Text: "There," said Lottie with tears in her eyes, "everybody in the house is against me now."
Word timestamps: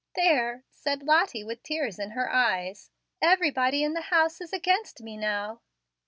"There," 0.15 0.63
said 0.71 1.03
Lottie 1.03 1.43
with 1.43 1.61
tears 1.61 1.99
in 1.99 2.09
her 2.17 2.27
eyes, 2.33 2.89
"everybody 3.21 3.83
in 3.83 3.93
the 3.93 4.01
house 4.09 4.41
is 4.41 4.51
against 4.51 5.03
me 5.03 5.15
now." 5.15 5.61